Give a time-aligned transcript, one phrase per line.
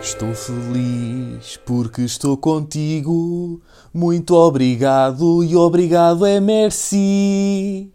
[0.00, 3.60] Estou feliz porque estou contigo.
[3.92, 7.90] Muito obrigado e obrigado é merci.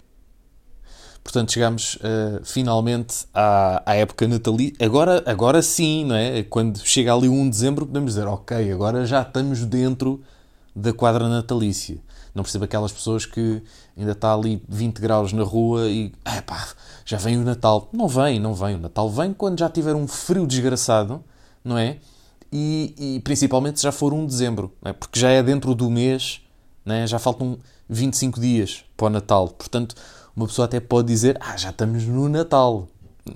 [1.24, 4.76] Portanto, chegamos uh, finalmente à, à época natalícia.
[4.86, 6.44] Agora, agora sim, não é?
[6.44, 10.22] Quando chega ali 1 de dezembro, podemos dizer, ok, agora já estamos dentro
[10.76, 11.98] da quadra natalícia.
[12.34, 13.62] Não percebo aquelas pessoas que
[13.98, 16.14] ainda está ali 20 graus na rua e,
[16.46, 16.70] pá,
[17.06, 17.90] já vem o Natal.
[17.92, 18.76] Não vem, não vem.
[18.76, 21.24] O Natal vem quando já tiver um frio desgraçado,
[21.64, 21.98] não é?
[22.52, 24.92] E, e principalmente se já for 1 de dezembro, é?
[24.92, 26.42] porque já é dentro do mês,
[26.86, 27.08] é?
[27.08, 27.58] já faltam
[27.90, 29.48] 25 dias para o Natal.
[29.50, 29.96] Portanto,
[30.36, 32.88] uma pessoa até pode dizer, ah, já estamos no Natal.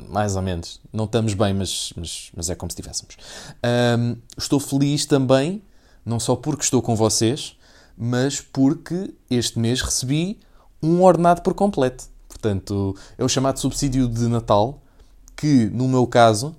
[0.10, 0.82] Mais ou menos.
[0.92, 3.16] Não estamos bem, mas, mas, mas é como se estivéssemos.
[3.64, 5.62] Um, estou feliz também,
[6.04, 7.56] não só porque estou com vocês,
[7.98, 10.40] mas porque este mês recebi
[10.82, 12.06] um ordenado por completo.
[12.36, 14.82] Portanto, é o chamado subsídio de Natal,
[15.38, 16.54] que no meu caso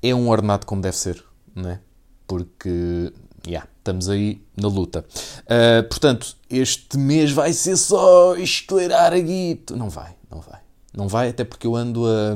[0.00, 1.22] é um ordenado como deve ser,
[1.54, 1.80] não é?
[2.26, 3.12] Porque,
[3.44, 5.04] yeah, estamos aí na luta.
[5.40, 9.76] Uh, portanto, este mês vai ser só estourar a guito.
[9.76, 10.60] Não vai, não vai.
[10.96, 12.32] Não vai, até porque eu ando a,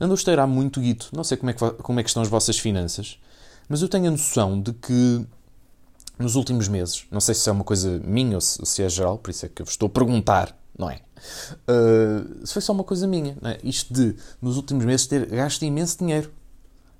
[0.00, 1.10] ando a estourar muito guito.
[1.12, 3.18] Não sei como é, que, como é que estão as vossas finanças,
[3.68, 5.26] mas eu tenho a noção de que
[6.18, 9.18] nos últimos meses, não sei se é uma coisa minha ou se, se é geral,
[9.18, 11.00] por isso é que eu vos estou a perguntar, não é?
[11.68, 13.58] Uh, foi só uma coisa minha, é?
[13.62, 16.30] Isto de, nos últimos meses, ter gasto imenso dinheiro.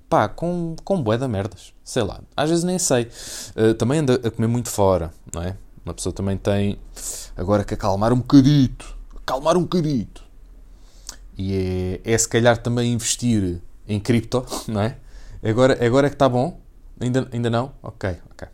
[0.09, 1.73] Pá, com, com bué da merdas.
[1.83, 2.21] Sei lá.
[2.37, 3.09] Às vezes nem sei.
[3.55, 5.57] Uh, também anda a comer muito fora, não é?
[5.83, 6.79] Uma pessoa também tem
[7.35, 8.95] agora que acalmar um bocadito.
[9.15, 10.23] Acalmar um bocadito.
[11.37, 14.97] E é, é se calhar também investir em cripto, não é?
[15.43, 16.59] Agora, agora é que está bom?
[16.99, 17.73] Ainda, ainda não?
[17.83, 18.47] Ok, ok.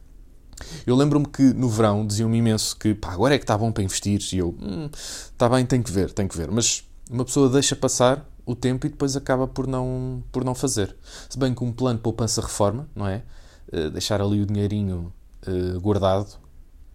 [0.85, 3.83] Eu lembro-me que no verão diziam-me imenso que pá, agora é que está bom para
[3.83, 6.49] investir e eu, hum, está bem, tem que ver, tem que ver.
[6.51, 10.95] Mas uma pessoa deixa passar o tempo e depois acaba por não, por não fazer.
[11.29, 13.23] Se bem que um plano de poupança-reforma, não é?
[13.71, 15.13] Uh, deixar ali o dinheirinho
[15.47, 16.39] uh, guardado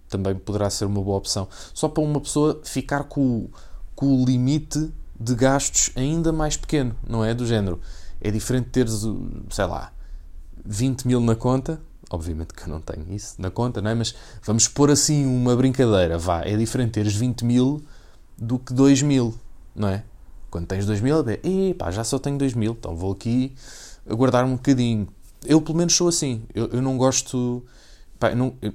[0.09, 1.49] também poderá ser uma boa opção.
[1.75, 3.49] Só para uma pessoa ficar com,
[3.95, 7.35] com o limite de gastos ainda mais pequeno, não é?
[7.35, 7.81] Do género.
[8.21, 9.03] É diferente teres,
[9.51, 9.93] sei lá,
[10.65, 11.81] 20 mil na conta
[12.11, 13.95] Obviamente que eu não tenho isso na conta, não é?
[13.95, 16.43] Mas vamos pôr assim uma brincadeira, vá.
[16.43, 17.83] É diferente teres 20 mil
[18.39, 19.35] do que 2 mil,
[19.75, 20.05] não é?
[20.51, 23.55] Quando tens 2 mil, é, pá, já só tenho 2 mil, então vou aqui
[24.09, 25.09] guardar um bocadinho.
[25.45, 26.43] Eu, pelo menos, sou assim.
[26.55, 27.65] Eu, eu não gosto.
[28.19, 28.73] Pá, não, eu,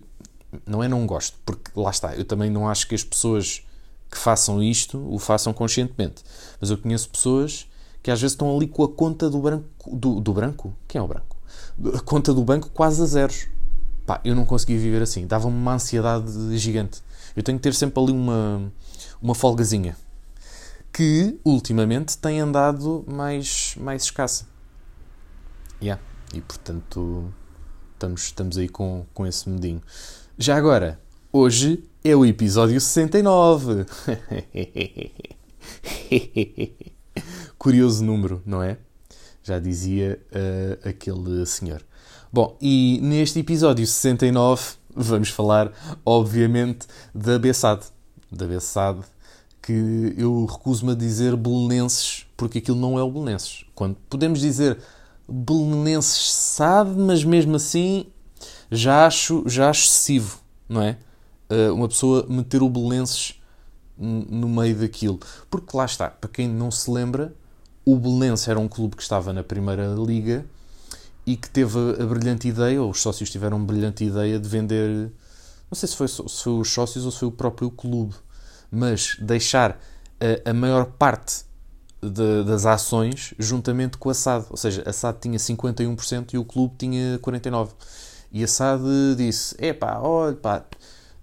[0.66, 2.16] não é não gosto, porque lá está.
[2.16, 3.64] Eu também não acho que as pessoas
[4.10, 6.24] que façam isto o façam conscientemente.
[6.60, 7.68] Mas eu conheço pessoas
[8.04, 9.66] que às vezes estão ali com a conta do branco.
[9.96, 10.74] Do, do branco?
[10.88, 11.38] Quem é o branco?
[12.06, 13.48] Conta do banco quase a zeros.
[14.06, 15.28] Pá, eu não conseguia viver assim.
[15.28, 17.02] Dava-me uma ansiedade gigante.
[17.36, 18.72] Eu tenho que ter sempre ali uma,
[19.22, 19.96] uma folgazinha.
[20.92, 24.46] Que, ultimamente, tem andado mais, mais escassa.
[25.82, 26.02] Yeah.
[26.34, 27.34] E, portanto,
[27.94, 29.82] estamos, estamos aí com, com esse medinho.
[30.38, 31.00] Já agora,
[31.32, 33.86] hoje é o episódio 69.
[37.58, 38.78] Curioso número, não é?
[39.44, 41.84] Já dizia uh, aquele senhor.
[42.32, 44.62] Bom, e neste episódio 69
[44.96, 45.72] vamos falar,
[46.06, 47.86] obviamente, da Bessade.
[48.32, 49.02] Da Bessade,
[49.62, 53.66] que eu recuso-me a dizer belenenses, porque aquilo não é o belenenses.
[53.76, 54.78] Quando podemos dizer
[55.28, 58.06] belenenses SAD, mas mesmo assim
[58.72, 60.98] já acho, já acho excessivo, não é?
[61.50, 63.42] Uh, uma pessoa meter o belenenses
[63.98, 65.20] no meio daquilo.
[65.50, 67.36] Porque lá está, para quem não se lembra,
[67.86, 70.46] o Belenense era um clube que estava na Primeira Liga
[71.26, 75.12] e que teve a brilhante ideia, ou os sócios tiveram a brilhante ideia de vender,
[75.70, 78.16] não sei se foi, se foi os sócios ou se foi o próprio clube,
[78.72, 79.80] mas deixar
[80.20, 81.44] a, a maior parte
[82.02, 84.46] de, das ações juntamente com a SAD.
[84.50, 87.70] Ou seja, a SAD tinha 51% e o clube tinha 49%.
[88.32, 90.64] E a SAD disse: Epá, olha, pá,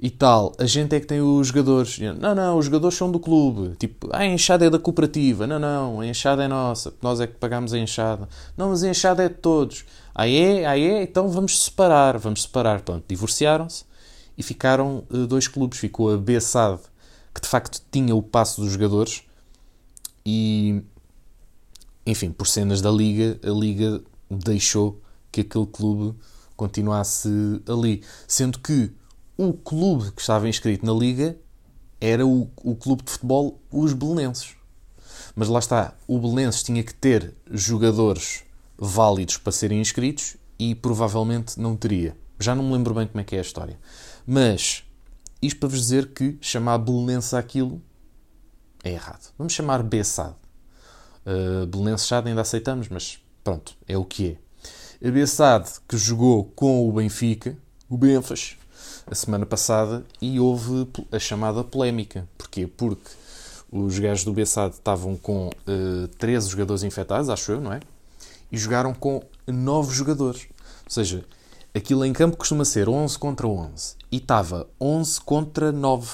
[0.01, 1.99] e tal, a gente é que tem os jogadores.
[1.99, 3.75] Não, não, os jogadores são do clube.
[3.77, 5.45] Tipo, ah, a enxada é da cooperativa.
[5.45, 6.95] Não, não, a enxada é nossa.
[7.03, 8.29] Nós é que pagamos a enxada.
[8.57, 9.85] Não, mas a enxada é de todos.
[10.15, 12.17] Aí é, aí é, então vamos separar.
[12.17, 12.81] Vamos separar.
[12.83, 13.85] Pronto, divorciaram-se
[14.37, 15.81] e ficaram uh, dois clubes.
[15.81, 16.81] Ficou a BSAD,
[17.35, 19.25] que de facto tinha o passo dos jogadores.
[20.25, 20.81] E,
[22.07, 25.01] enfim, por cenas da Liga, a Liga deixou
[25.33, 26.17] que aquele clube
[26.57, 27.29] continuasse
[27.67, 28.05] ali.
[28.29, 28.93] Sendo que
[29.39, 31.39] o clube que estava inscrito na Liga
[32.01, 34.57] era o, o clube de futebol Os Belenenses.
[35.35, 38.43] Mas lá está, o Belenenses tinha que ter jogadores
[38.77, 42.17] válidos para serem inscritos e provavelmente não teria.
[42.41, 43.79] Já não me lembro bem como é que é a história.
[44.27, 44.83] Mas
[45.41, 47.81] isto para vos dizer que chamar Belenense aquilo
[48.83, 49.33] é errado.
[49.39, 50.35] Vamos chamar Bessade.
[51.25, 54.37] Uh, Belenense ainda aceitamos, mas pronto, é o que
[55.03, 55.09] é.
[55.09, 57.57] A Bessade que jogou com o Benfica,
[57.89, 58.57] o Benfas,
[59.11, 62.29] a semana passada e houve a chamada polémica.
[62.37, 62.67] Porquê?
[62.67, 63.11] Porque
[63.71, 67.81] os gajos do Bessade estavam com uh, 13 jogadores infectados, acho eu, não é?
[68.51, 70.47] E jogaram com 9 jogadores.
[70.85, 71.25] Ou seja,
[71.75, 73.97] aquilo em campo costuma ser 11 contra 11.
[74.11, 76.09] E estava 11 contra 9.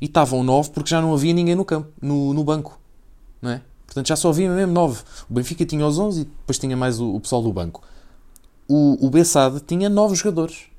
[0.00, 2.78] E estavam 9 porque já não havia ninguém no campo, no, no banco.
[3.40, 3.62] Não é?
[3.86, 5.02] Portanto, já só havia mesmo 9.
[5.30, 7.82] O Benfica tinha os 11 e depois tinha mais o, o pessoal do banco.
[8.66, 10.73] O, o Bessade tinha 9 jogadores.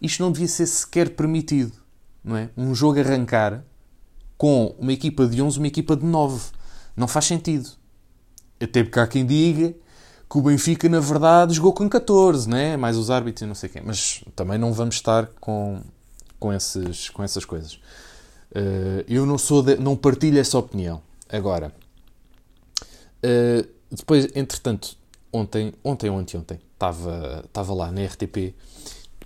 [0.00, 1.72] Isto não devia ser sequer permitido.
[2.24, 2.50] Não é?
[2.56, 3.64] Um jogo arrancar
[4.36, 6.50] com uma equipa de 11 uma equipa de 9.
[6.96, 7.68] Não faz sentido.
[8.60, 9.74] Até porque há quem diga
[10.30, 12.76] que o Benfica, na verdade, jogou com 14, né?
[12.76, 13.82] mais os árbitros e não sei quem.
[13.84, 15.80] Mas também não vamos estar com,
[16.38, 17.74] com, esses, com essas coisas.
[18.52, 21.02] Uh, eu não sou de, não partilho essa opinião.
[21.28, 21.72] Agora,
[23.24, 24.96] uh, depois, entretanto,
[25.32, 28.54] ontem, ontem ou anteontem, estava, estava lá na RTP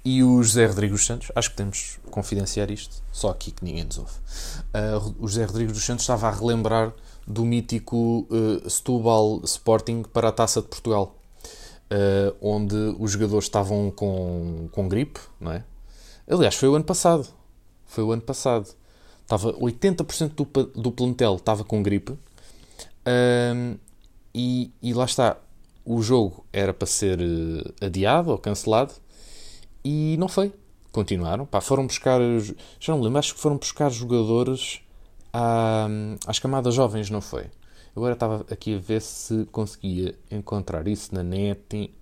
[0.05, 3.97] e o José Rodrigues Santos, acho que que confidenciar isto, só aqui que ninguém nos
[3.97, 4.12] ouve.
[4.12, 6.93] Uh, o José Rodrigues dos Santos estava a relembrar
[7.27, 11.17] do mítico uh, Setúbal Sporting para a Taça de Portugal,
[11.91, 15.65] uh, onde os jogadores estavam com, com gripe, não é?
[16.29, 17.27] Aliás, foi o ano passado.
[17.87, 18.69] Foi o ano passado.
[19.23, 22.12] Estava 80% do, do plantel estava com gripe.
[24.35, 25.37] E, e lá está.
[25.85, 27.19] O jogo era para ser
[27.81, 28.95] adiado ou cancelado
[29.85, 30.53] e não foi.
[30.91, 31.45] Continuaram.
[31.45, 32.21] Pá, foram buscar.
[32.81, 34.81] Já não me lembro, acho que foram buscar jogadores
[35.33, 35.89] à,
[36.27, 37.47] às camadas jovens, não foi?
[37.97, 41.93] Agora estava aqui a ver se conseguia encontrar isso na net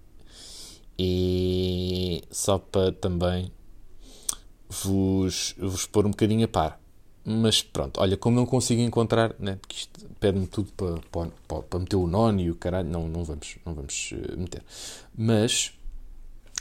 [0.98, 3.52] e só para também
[4.68, 6.80] vos, vos pôr um bocadinho a par.
[7.24, 11.78] Mas pronto, olha, como não consigo encontrar, né, porque isto pede-me tudo para, para, para
[11.78, 14.62] meter o nono e o caralho, não, não vamos, não vamos eh, meter.
[15.16, 15.72] Mas,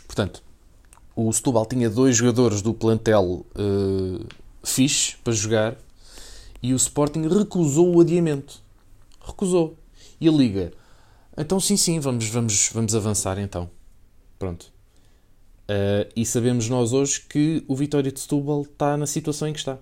[0.06, 0.44] portanto,
[1.16, 4.26] o Setúbal tinha dois jogadores do plantel uh,
[4.64, 5.78] fixe para jogar
[6.62, 8.62] e o Sporting recusou o adiamento.
[9.20, 9.76] Recusou.
[10.20, 10.72] E a Liga,
[11.38, 13.70] então sim, sim, vamos, vamos, vamos avançar então.
[14.38, 14.72] Pronto.
[15.64, 19.60] Uh, e sabemos nós hoje que o Vitória de Setúbal está na situação em que
[19.60, 19.78] está.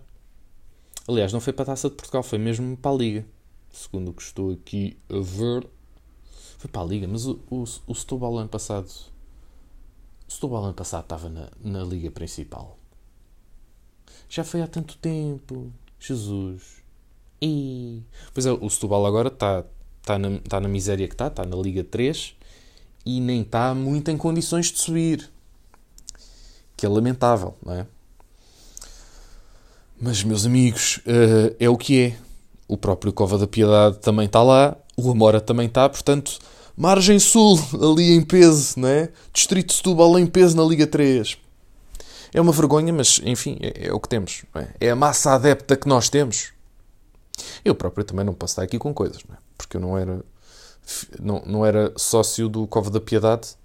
[1.07, 3.25] Aliás, não foi para a Taça de Portugal, foi mesmo para a Liga.
[3.71, 5.67] Segundo o que estou aqui a ver.
[6.57, 8.89] Foi para a Liga, mas o, o, o Setúbal ano passado
[10.29, 12.77] Setúbal ano passado estava na, na Liga Principal.
[14.29, 15.73] Já foi há tanto tempo.
[15.99, 16.83] Jesus.
[17.41, 18.03] E...
[18.31, 19.65] Pois é, o Setúbal agora está
[20.03, 22.35] tá na, tá na miséria que está, está na Liga 3
[23.05, 25.29] e nem está muito em condições de subir.
[26.77, 27.87] Que é lamentável, não é?
[29.99, 32.17] Mas, meus amigos, uh, é o que é.
[32.67, 36.39] O próprio Cova da Piedade também está lá, o Amora também está, portanto,
[36.79, 39.09] Margem Sul, ali em peso, né?
[39.33, 41.37] Distrito Setúbal em peso na Liga 3.
[42.33, 44.45] É uma vergonha, mas enfim, é, é o que temos.
[44.55, 44.87] É?
[44.87, 44.89] é?
[44.89, 46.53] a massa adepta que nós temos.
[47.65, 49.35] Eu próprio também não posso estar aqui com coisas, é?
[49.57, 50.23] porque eu não era,
[51.19, 53.57] não, não era sócio do Cova da Piedade.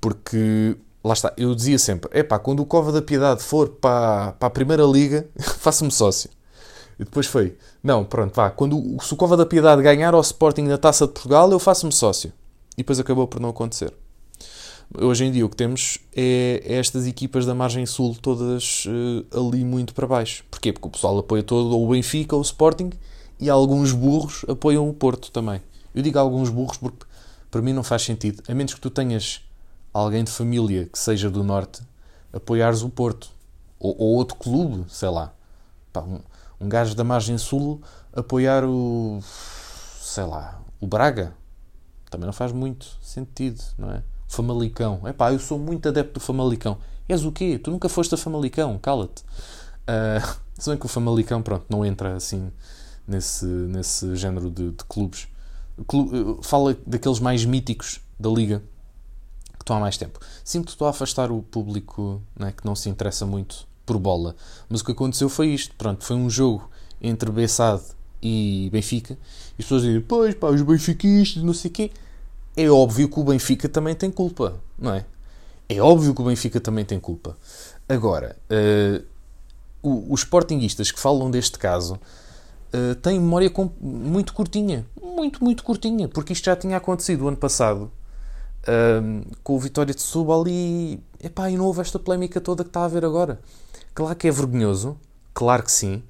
[0.00, 0.74] Porque,
[1.04, 4.46] lá está, eu dizia sempre: é pá, quando o Cova da Piedade for para, para
[4.48, 5.28] a Primeira Liga,
[5.60, 6.30] faça-me sócio.
[6.98, 10.76] E depois foi, não, pronto, vá, quando o Socova da Piedade ganhar ao Sporting na
[10.76, 12.32] Taça de Portugal, eu faço-me sócio.
[12.72, 13.92] E depois acabou por não acontecer.
[14.96, 19.38] Hoje em dia o que temos é, é estas equipas da margem sul todas uh,
[19.38, 20.44] ali muito para baixo.
[20.50, 20.72] Porquê?
[20.72, 22.90] Porque o pessoal apoia todo ou o Benfica ou o Sporting
[23.38, 25.60] e alguns burros apoiam o Porto também.
[25.94, 27.04] Eu digo alguns burros porque
[27.50, 28.42] para mim não faz sentido.
[28.48, 29.42] A menos que tu tenhas
[29.92, 31.82] alguém de família que seja do Norte,
[32.32, 33.30] apoiares o Porto.
[33.78, 35.34] Ou, ou outro clube, sei lá.
[35.92, 36.20] Pá, um,
[36.60, 37.80] um gajo da margem sul
[38.12, 39.20] apoiar o.
[39.22, 41.34] sei lá, o Braga.
[42.10, 43.98] Também não faz muito sentido, não é?
[44.28, 45.00] O Famalicão.
[45.04, 46.78] É pá, eu sou muito adepto do Famalicão.
[47.08, 47.58] És o quê?
[47.58, 49.22] Tu nunca foste a Famalicão, cala-te.
[49.22, 52.50] Uh, se bem que o Famalicão, pronto, não entra assim
[53.06, 55.28] nesse, nesse género de, de clubes.
[55.86, 58.62] Clube, fala daqueles mais míticos da liga
[59.52, 60.18] que estão há mais tempo.
[60.42, 64.36] Sinto que estou a afastar o público né, que não se interessa muito por bola.
[64.68, 65.74] Mas o que aconteceu foi isto.
[65.76, 66.68] Pronto, foi um jogo
[67.00, 67.82] entre Bessade
[68.22, 69.14] e Benfica.
[69.14, 71.90] E as pessoas dizem, pois pá, os benfiquistas, não sei o quê.
[72.54, 75.04] É óbvio que o Benfica também tem culpa, não é?
[75.68, 77.36] É óbvio que o Benfica também tem culpa.
[77.88, 79.04] Agora, uh,
[80.12, 81.94] os sportinguistas que falam deste caso
[82.74, 84.84] uh, têm memória muito curtinha.
[85.00, 86.08] Muito, muito curtinha.
[86.08, 87.90] Porque isto já tinha acontecido o ano passado
[88.64, 92.70] uh, com o Vitória de Setúbal e, epá, e não houve esta polémica toda que
[92.70, 93.38] está a haver agora.
[93.98, 94.96] Claro que é vergonhoso,
[95.34, 96.04] claro que sim.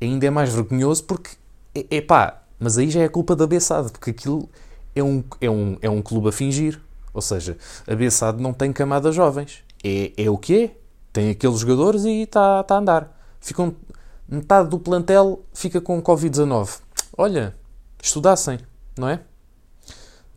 [0.00, 1.32] Ainda é mais vergonhoso porque,
[1.74, 4.48] é, pá, mas aí já é culpa da Bessade, porque aquilo
[4.94, 6.80] é um, é um, é um clube a fingir.
[7.12, 9.62] Ou seja, a Bessade não tem camadas jovens.
[9.84, 10.76] É, é o que é.
[11.12, 13.20] Tem aqueles jogadores e está tá a andar.
[13.38, 13.76] Ficam,
[14.26, 16.80] metade do plantel fica com Covid-19.
[17.18, 17.54] Olha,
[18.02, 18.60] estudassem,
[18.96, 19.20] não é?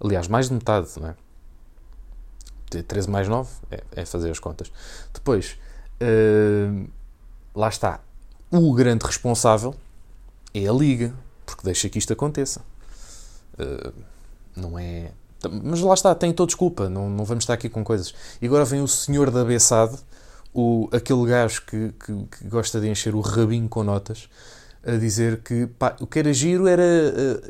[0.04, 1.16] Aliás, mais de metade, não é?
[2.84, 4.70] 13 mais 9 é, é fazer as contas.
[5.14, 5.58] Depois,
[7.56, 8.00] lá está.
[8.52, 9.76] O grande responsável
[10.54, 11.14] é a Liga,
[11.46, 12.62] porque deixa que isto aconteça.
[13.54, 13.94] Uh,
[14.56, 15.12] não é.
[15.64, 18.14] Mas lá está, tem toda desculpa, não, não vamos estar aqui com coisas.
[18.42, 19.98] E agora vem o senhor da Bessade,
[20.54, 24.28] o, aquele gajo que, que, que, gosta de encher o rabinho com notas,
[24.86, 26.84] a dizer que pá, o que era giro era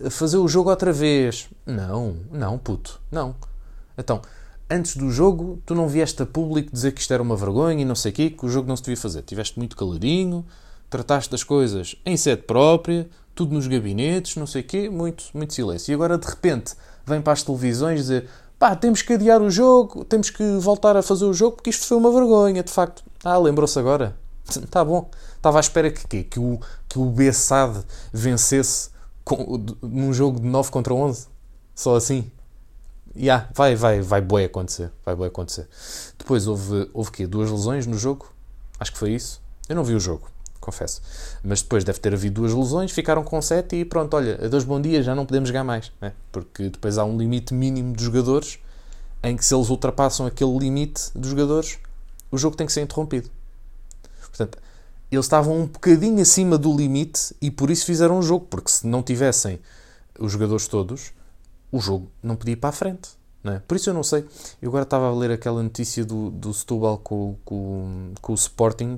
[0.05, 1.49] uh, fazer o jogo outra vez.
[1.65, 3.35] Não, não, puto, não.
[3.97, 4.21] Então,
[4.69, 7.85] antes do jogo, tu não vieste a público dizer que isto era uma vergonha e
[7.85, 9.23] não sei o quê, que o jogo não se devia fazer.
[9.23, 10.45] Tiveste muito caladinho,
[10.89, 15.53] trataste das coisas em sede própria, tudo nos gabinetes, não sei o quê, muito, muito
[15.53, 15.91] silêncio.
[15.91, 16.73] E agora, de repente,
[17.05, 21.01] vem para as televisões dizer pá, temos que adiar o jogo, temos que voltar a
[21.01, 23.03] fazer o jogo porque isto foi uma vergonha, de facto.
[23.23, 24.15] Ah, lembrou-se agora?
[24.47, 25.09] Está bom.
[25.37, 26.59] Estava à espera que, que, que o,
[26.89, 27.79] que o Bessade
[28.11, 28.89] vencesse
[29.23, 31.27] com, num jogo de 9 contra 11.
[31.73, 32.29] Só assim.
[33.15, 34.91] Yeah, vai, vai, vai bué acontecer.
[35.05, 35.67] Vai bué acontecer.
[36.17, 37.27] Depois houve, houve quê?
[37.27, 38.31] Duas lesões no jogo?
[38.79, 39.41] Acho que foi isso.
[39.67, 41.01] Eu não vi o jogo confesso.
[41.43, 44.79] Mas depois deve ter havido duas lesões, ficaram com sete e pronto, olha, dois bom
[44.79, 45.91] dia, já não podemos jogar mais.
[45.99, 46.13] Né?
[46.31, 48.59] Porque depois há um limite mínimo de jogadores
[49.23, 51.77] em que se eles ultrapassam aquele limite de jogadores,
[52.31, 53.29] o jogo tem que ser interrompido.
[54.21, 54.57] Portanto,
[55.11, 58.87] eles estavam um bocadinho acima do limite e por isso fizeram o jogo, porque se
[58.87, 59.59] não tivessem
[60.17, 61.11] os jogadores todos,
[61.71, 63.09] o jogo não podia ir para a frente.
[63.43, 63.59] É?
[63.59, 64.25] Por isso eu não sei.
[64.61, 68.97] Eu agora estava a ler aquela notícia do, do Setúbal com, com, com o Sporting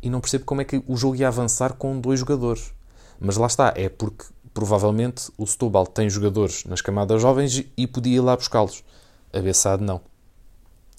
[0.00, 2.72] e não percebo como é que o jogo ia avançar com dois jogadores.
[3.18, 8.16] Mas lá está, é porque provavelmente o Setúbal tem jogadores nas camadas jovens e podia
[8.16, 8.84] ir lá buscá-los.
[9.32, 10.00] A não.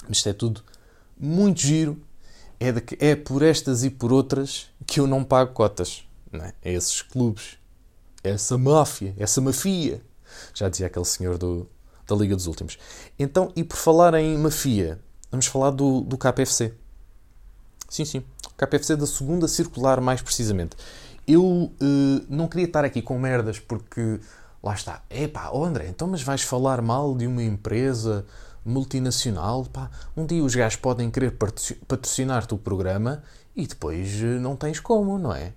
[0.07, 0.61] Mas isto é tudo
[1.17, 2.01] muito giro.
[2.59, 6.03] É, de, é por estas e por outras que eu não pago cotas.
[6.31, 6.53] Não é?
[6.61, 7.57] é esses clubes.
[8.23, 10.01] É essa máfia, essa mafia.
[10.53, 11.67] Já dizia aquele senhor do,
[12.07, 12.77] da Liga dos Últimos.
[13.17, 14.99] Então, e por falar em mafia,
[15.31, 16.73] vamos falar do, do KPFC.
[17.89, 18.23] Sim, sim.
[18.57, 20.75] KPFC da segunda circular, mais precisamente.
[21.27, 21.71] Eu uh,
[22.29, 24.19] não queria estar aqui com merdas porque
[24.63, 25.01] lá está.
[25.09, 28.25] Epá, oh André, então mas vais falar mal de uma empresa
[28.63, 29.65] multinacional?
[29.65, 31.37] Pá, um dia os gajos podem querer
[31.87, 33.23] patrocinar-te o programa
[33.55, 35.53] e depois uh, não tens como, não é?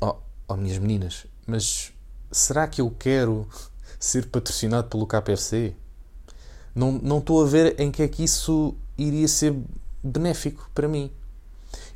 [0.00, 0.16] Oh,
[0.48, 1.92] oh, minhas meninas, mas
[2.30, 3.48] será que eu quero
[4.00, 5.74] ser patrocinado pelo KPFC?
[6.74, 9.54] Não, não estou a ver em que é que isso iria ser
[10.02, 11.10] benéfico para mim.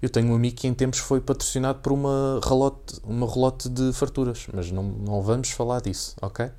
[0.03, 3.93] Eu tenho um amigo que em tempos foi patrocinado por uma relote, uma relote de
[3.95, 6.51] farturas, mas não, não vamos falar disso, ok?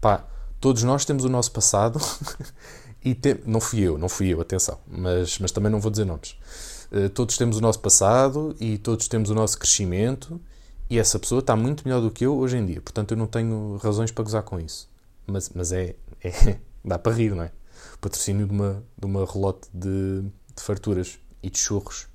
[0.00, 0.24] Pá,
[0.60, 1.98] todos nós temos o nosso passado
[3.02, 6.36] e não fui eu, não fui eu, atenção, mas, mas também não vou dizer nomes.
[6.92, 10.38] Uh, todos temos o nosso passado e todos temos o nosso crescimento
[10.88, 13.26] e essa pessoa está muito melhor do que eu hoje em dia, portanto eu não
[13.26, 14.88] tenho razões para gozar com isso.
[15.26, 17.50] Mas, mas é, é dá para rir, não é?
[18.00, 22.06] Patrocínio de uma, de uma relote de, de farturas e de churros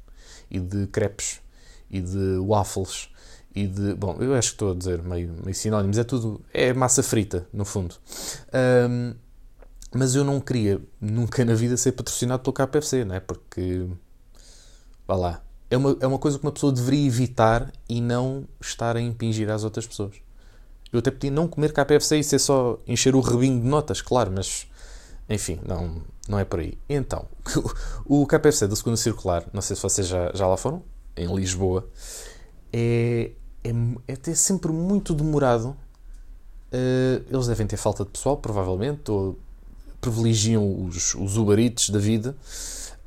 [0.50, 1.42] e de crepes
[1.90, 3.10] e de waffles
[3.54, 3.94] e de.
[3.96, 6.42] Bom, eu acho que estou a dizer meio, meio sinónimos, é tudo.
[6.54, 7.96] É massa frita, no fundo.
[8.90, 9.16] Um,
[9.94, 13.20] mas eu não queria nunca na vida ser patrocinado pelo KFC, não é?
[13.20, 13.88] Porque.
[15.08, 15.44] Vá lá.
[15.70, 19.50] É uma, é uma coisa que uma pessoa deveria evitar e não estar a impingir
[19.50, 20.16] às outras pessoas.
[20.92, 24.32] Eu até podia não comer KFC e ser só encher o rebinho de notas, claro,
[24.34, 24.68] mas
[25.30, 26.76] enfim, não, não é por aí.
[26.90, 27.26] Então,
[28.06, 30.82] o KPFC da segunda circular, não sei se vocês já, já lá foram,
[31.16, 31.88] em Lisboa,
[32.74, 33.32] é,
[33.64, 33.70] é,
[34.08, 35.78] é até sempre muito demorado.
[36.72, 39.38] Uh, eles devem ter falta de pessoal, provavelmente, ou
[40.02, 42.36] privilegiam os, os Uberites da vida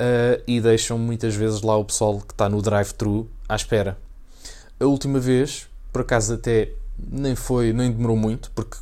[0.03, 3.97] uh, e deixam muitas vezes lá o pessoal que está no drive-thru à espera.
[4.81, 8.77] A última vez, por acaso até nem foi, nem demorou muito, porque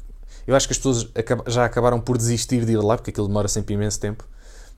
[0.46, 1.08] eu acho que as pessoas
[1.46, 4.26] já acabaram por desistir de ir lá, porque aquilo demora sempre imenso tempo.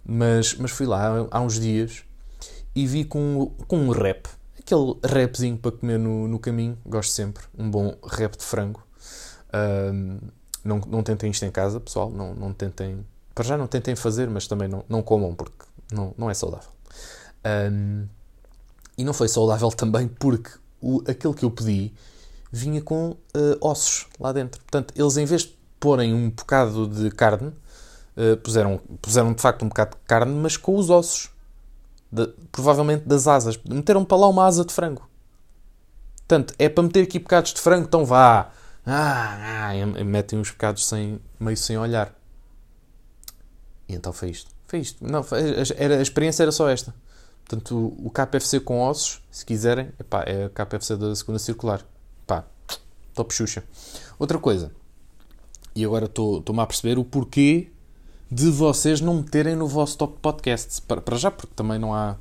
[0.04, 2.02] Mas, mas fui lá há uns dias
[2.75, 4.28] e vi com, com um rap.
[4.58, 6.76] Aquele rapzinho para comer no, no caminho.
[6.84, 7.44] Gosto sempre.
[7.56, 8.82] Um bom rap de frango.
[10.64, 12.11] Não, não tentem isto em casa, pessoal.
[12.11, 13.04] Não, não tentem.
[13.34, 16.70] Para já não tentem fazer, mas também não, não comam, porque não, não é saudável.
[17.44, 18.06] Um,
[18.96, 21.92] e não foi saudável também porque o, aquele que eu pedi
[22.50, 23.18] vinha com uh,
[23.61, 24.61] ossos lá dentro.
[24.61, 29.64] Portanto, eles em vez de porem um bocado de carne, uh, puseram, puseram de facto
[29.64, 31.30] um bocado de carne, mas com os ossos.
[32.11, 33.58] De, provavelmente das asas.
[33.64, 35.08] Meteram para lá uma asa de frango.
[36.18, 38.50] Portanto, é para meter aqui bocados de frango, então vá.
[38.84, 42.14] Ah, ah, metem uns pecados sem, meio sem olhar.
[43.88, 44.50] E então foi isto.
[44.73, 45.07] Foi isto.
[45.07, 45.38] Não, foi,
[45.76, 46.95] era, a experiência era só esta.
[47.45, 51.85] Portanto, o, o KFC com ossos, se quiserem, epá, é o KFC da segunda circular.
[52.26, 52.47] Pá,
[53.12, 53.62] top Xuxa.
[54.19, 54.73] Outra coisa,
[55.76, 57.71] e agora estou-me a perceber o porquê
[58.31, 60.81] de vocês não meterem no vosso top podcast.
[60.81, 62.17] Para, para já, porque também não há,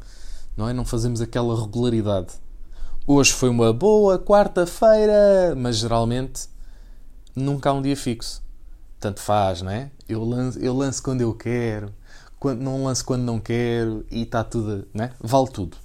[0.58, 0.74] não é?
[0.74, 2.34] Não fazemos aquela regularidade.
[3.08, 6.50] Hoje foi uma boa quarta-feira, mas geralmente
[7.34, 8.43] nunca há um dia fixo.
[9.00, 9.89] Tanto faz, não é?
[10.10, 11.93] Eu lanço, eu lanço quando eu quero,
[12.41, 15.12] quando, não lanço quando não quero e está tudo, não é?
[15.21, 15.77] Vale tudo.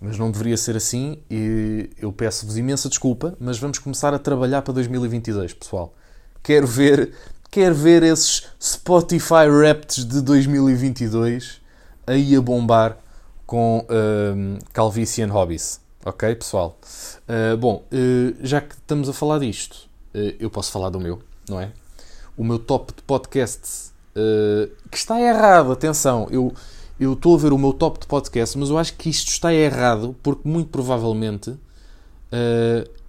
[0.00, 4.62] Mas não deveria ser assim e eu peço-vos imensa desculpa, mas vamos começar a trabalhar
[4.62, 5.94] para 2022, pessoal.
[6.42, 7.14] Quero ver,
[7.52, 11.60] quero ver esses Spotify Raps de 2022
[12.04, 12.98] aí a bombar
[13.46, 15.80] com um, Calvici and Hobbies.
[16.04, 16.76] Ok, pessoal?
[17.28, 21.22] Uh, bom, uh, já que estamos a falar disto, uh, eu posso falar do meu,
[21.48, 21.70] não é?
[22.36, 23.94] O meu top de podcasts,
[24.90, 26.52] que está errado, atenção, eu
[26.98, 29.52] eu estou a ver o meu top de podcasts, mas eu acho que isto está
[29.52, 31.54] errado, porque muito provavelmente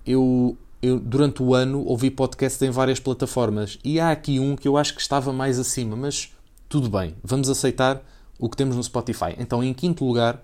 [0.06, 4.68] eu, eu, durante o ano, ouvi podcasts em várias plataformas e há aqui um que
[4.68, 6.34] eu acho que estava mais acima, mas
[6.68, 8.04] tudo bem, vamos aceitar
[8.38, 9.36] o que temos no Spotify.
[9.38, 10.44] Então, em quinto lugar,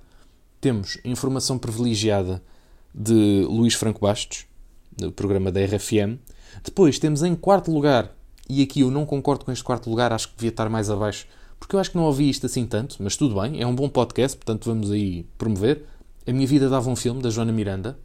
[0.61, 2.41] temos informação privilegiada
[2.95, 4.45] de Luís Franco Bastos,
[4.95, 6.17] do programa da RFM.
[6.63, 8.15] Depois temos em quarto lugar,
[8.49, 11.25] e aqui eu não concordo com este quarto lugar, acho que devia estar mais abaixo,
[11.59, 13.87] porque eu acho que não ouvi isto assim tanto, mas tudo bem, é um bom
[13.87, 15.85] podcast, portanto vamos aí promover.
[16.27, 17.97] A Minha Vida Dava um Filme, da Joana Miranda.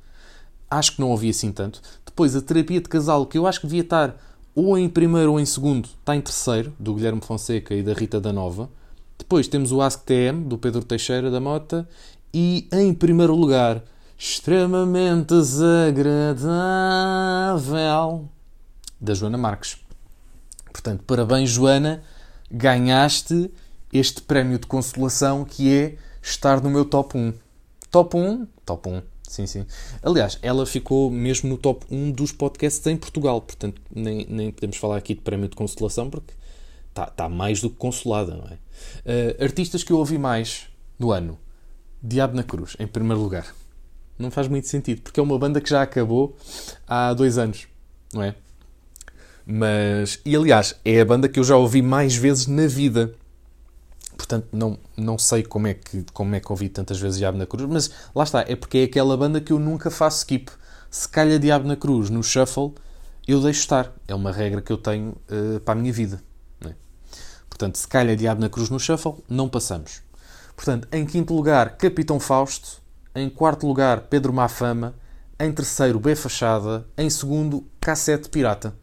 [0.71, 1.81] Acho que não ouvi assim tanto.
[2.05, 4.17] Depois a Terapia de Casal, que eu acho que devia estar
[4.55, 8.21] ou em primeiro ou em segundo, está em terceiro, do Guilherme Fonseca e da Rita
[8.21, 8.69] da Nova.
[9.17, 11.89] Depois temos o Ask TM, do Pedro Teixeira da Mota.
[12.35, 13.83] E em primeiro lugar,
[14.19, 18.29] extremamente desagradável,
[19.01, 19.88] da Joana Marques.
[20.73, 22.03] Portanto, parabéns, Joana,
[22.51, 23.51] ganhaste
[23.93, 27.33] este prémio de consolação que é estar no meu top 1.
[27.91, 28.47] Top 1?
[28.65, 29.03] Top 1.
[29.29, 29.67] Sim, sim.
[30.03, 34.77] Aliás, ela ficou mesmo no top 1 dos podcasts em Portugal, portanto, nem, nem podemos
[34.79, 36.33] falar aqui de prémio de consolação porque
[36.89, 38.55] está tá mais do que consolada, não é?
[38.55, 40.67] Uh, artistas que eu ouvi mais
[40.99, 41.39] no ano.
[42.03, 43.55] Diabo na Cruz, em primeiro lugar.
[44.19, 46.37] Não faz muito sentido, porque é uma banda que já acabou
[46.87, 47.69] há dois anos,
[48.13, 48.35] não é?
[49.51, 53.15] Mas, e aliás, é a banda que eu já ouvi mais vezes na vida.
[54.15, 57.47] Portanto, não, não sei como é, que, como é que ouvi tantas vezes Diabo na
[57.47, 60.53] Cruz, mas lá está, é porque é aquela banda que eu nunca faço skip.
[60.91, 62.75] Se calha Diabo na Cruz no shuffle,
[63.27, 63.91] eu deixo estar.
[64.07, 66.23] É uma regra que eu tenho uh, para a minha vida.
[66.67, 66.75] É?
[67.49, 70.03] Portanto, se calha Diabo na Cruz no shuffle, não passamos.
[70.55, 72.83] Portanto, em quinto lugar, Capitão Fausto.
[73.15, 74.95] Em quarto lugar, Pedro Mafama.
[75.41, 76.87] Em terceiro, B Fachada.
[76.99, 78.75] Em segundo, Cassete Pirata.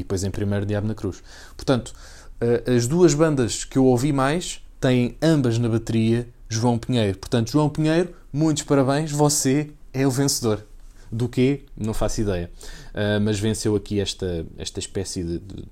[0.00, 1.22] E depois em primeiro, Diabo na Cruz.
[1.56, 1.92] Portanto,
[2.40, 7.18] eh, as duas bandas que eu ouvi mais têm ambas na bateria João Pinheiro.
[7.18, 9.12] Portanto, João Pinheiro, muitos parabéns.
[9.12, 10.64] Você é o vencedor.
[11.12, 11.64] Do quê?
[11.76, 12.50] Não faço ideia.
[12.94, 15.64] Uh, mas venceu aqui esta, esta espécie de, de,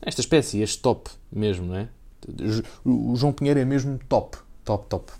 [0.00, 1.88] Esta espécie, este top mesmo, não é?
[2.84, 4.38] O João Pinheiro é mesmo top.
[4.64, 5.12] Top, top.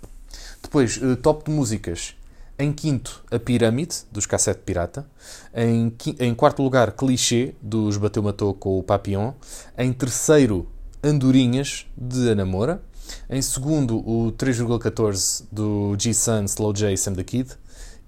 [0.63, 2.15] Depois, uh, top de músicas.
[2.57, 5.05] Em quinto, A Pirâmide, dos Cassete Pirata.
[5.53, 9.33] Em, em quarto lugar, Clichê, dos Bateu Matou com o Papillon.
[9.77, 10.67] Em terceiro,
[11.03, 12.81] Andorinhas, de Ana Moura.
[13.29, 17.51] Em segundo, o 3,14 do G-Sun, Slow J Sam the Kid.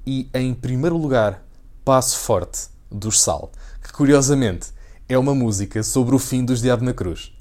[0.06, 1.44] E em primeiro lugar,
[1.84, 3.52] Passo Forte, dos Sal,
[3.84, 4.70] que curiosamente
[5.10, 7.34] é uma música sobre o fim dos Diabo na Cruz.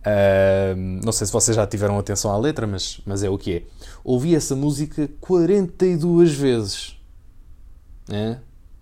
[0.00, 3.56] Uh, não sei se vocês já tiveram atenção à letra, mas, mas é o que
[3.56, 3.62] é.
[4.08, 6.96] Ouvi essa música 42 vezes.
[8.08, 8.36] É?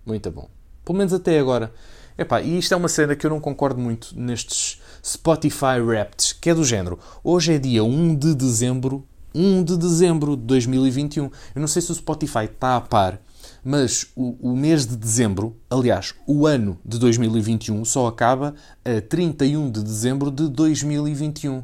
[0.05, 0.47] Muito bom.
[0.85, 1.73] Pelo menos até agora.
[2.15, 6.51] Epá, e isto é uma cena que eu não concordo muito nestes Spotify Wrapped, que
[6.51, 6.99] é do género.
[7.23, 11.23] Hoje é dia 1 de dezembro, 1 de dezembro de 2021.
[11.23, 13.19] Eu não sei se o Spotify está a par
[13.63, 18.53] mas o, o, mês de dezembro, aliás, o ano de 2021, só acaba
[18.85, 21.63] a 31 de dezembro de 2021.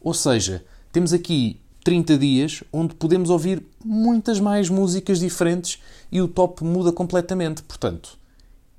[0.00, 6.26] Ou seja, temos aqui 30 dias onde podemos ouvir muitas mais músicas diferentes e o
[6.26, 7.62] top muda completamente.
[7.62, 8.18] Portanto,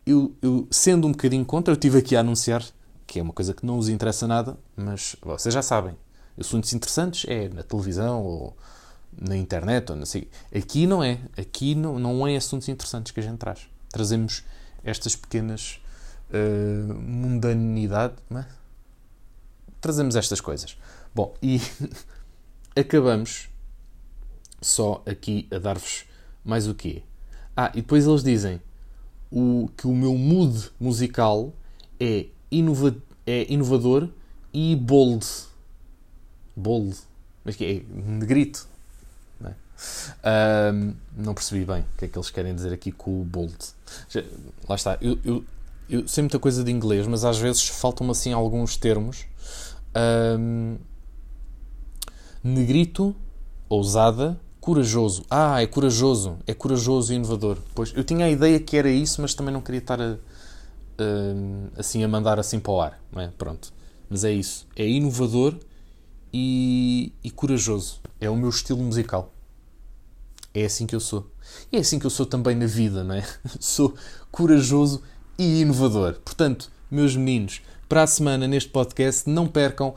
[0.05, 2.61] eu, eu sendo um bocadinho contra, eu tive aqui a anunciar
[3.07, 5.95] que é uma coisa que não os interessa nada, mas vocês já sabem.
[6.37, 8.57] Assuntos interessantes é na televisão ou
[9.17, 10.29] na internet, ou sei.
[10.53, 11.17] Aqui não é.
[11.37, 13.69] Aqui não, não é assuntos interessantes que a gente traz.
[13.89, 14.43] Trazemos
[14.83, 15.79] estas pequenas
[16.29, 18.15] uh, mundanidade.
[18.35, 18.43] É?
[19.79, 20.77] Trazemos estas coisas.
[21.15, 21.61] Bom, e
[22.77, 23.49] acabamos
[24.61, 26.05] só aqui a dar-vos
[26.43, 27.03] mais o quê?
[27.55, 28.61] Ah, e depois eles dizem
[29.31, 31.53] o, que o meu mood musical
[31.99, 34.07] é, inova é inovador
[34.53, 35.25] e bold.
[36.55, 36.95] Bold.
[37.43, 37.93] Mas que é?
[37.93, 38.67] Negrito.
[39.39, 40.73] Não, é?
[40.73, 43.57] um, não percebi bem o que é que eles querem dizer aqui com o bold.
[44.09, 44.23] Já,
[44.67, 44.97] lá está.
[45.01, 45.43] Eu, eu,
[45.89, 49.25] eu sei muita coisa de inglês, mas às vezes faltam-me assim alguns termos.
[50.39, 50.77] Um,
[52.43, 53.15] negrito,
[53.69, 55.23] ousada, corajoso.
[55.29, 56.37] Ah, é corajoso.
[56.45, 57.57] É corajoso e inovador.
[57.73, 61.79] Pois, eu tinha a ideia que era isso, mas também não queria estar a, a,
[61.79, 63.01] assim a mandar assim para o ar.
[63.11, 63.27] Não é?
[63.37, 63.73] Pronto.
[64.09, 64.67] Mas é isso.
[64.75, 65.55] É inovador
[66.33, 68.01] e, e corajoso.
[68.19, 69.33] É o meu estilo musical.
[70.53, 71.29] É assim que eu sou.
[71.71, 73.23] E é assim que eu sou também na vida, não é?
[73.59, 73.95] Sou
[74.31, 75.01] corajoso
[75.37, 76.15] e inovador.
[76.25, 79.93] Portanto, meus meninos, para a semana neste podcast, não percam